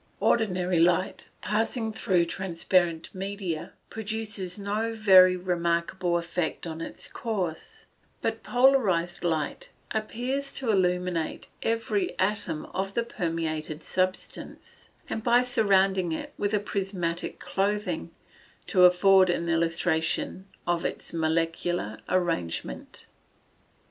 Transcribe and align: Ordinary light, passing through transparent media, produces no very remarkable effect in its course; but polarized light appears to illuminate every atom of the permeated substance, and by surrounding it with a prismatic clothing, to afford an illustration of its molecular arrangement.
Ordinary 0.19 0.79
light, 0.79 1.27
passing 1.41 1.93
through 1.93 2.25
transparent 2.25 3.13
media, 3.13 3.73
produces 3.91 4.57
no 4.57 4.95
very 4.95 5.35
remarkable 5.35 6.17
effect 6.17 6.65
in 6.65 6.81
its 6.81 7.07
course; 7.07 7.85
but 8.19 8.41
polarized 8.41 9.23
light 9.23 9.69
appears 9.91 10.51
to 10.53 10.71
illuminate 10.71 11.49
every 11.61 12.17
atom 12.17 12.65
of 12.73 12.95
the 12.95 13.03
permeated 13.03 13.83
substance, 13.83 14.89
and 15.07 15.23
by 15.23 15.43
surrounding 15.43 16.11
it 16.11 16.33
with 16.35 16.55
a 16.55 16.59
prismatic 16.59 17.37
clothing, 17.37 18.09
to 18.65 18.85
afford 18.85 19.29
an 19.29 19.49
illustration 19.49 20.47
of 20.65 20.83
its 20.83 21.13
molecular 21.13 21.99
arrangement. 22.09 23.05